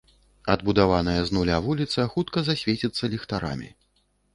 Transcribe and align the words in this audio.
Адбудаваная 0.53 1.19
з 1.27 1.39
нуля 1.39 1.61
вуліца 1.67 2.09
хутка 2.17 2.37
засвеціцца 2.51 3.03
ліхтарамі. 3.17 3.75